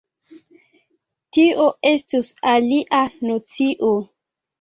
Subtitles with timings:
[1.37, 3.91] Tio estus alia nocio.